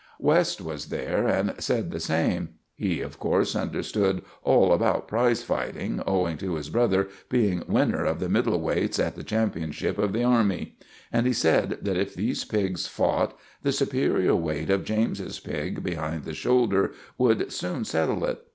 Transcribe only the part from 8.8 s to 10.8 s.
at the championship of the army;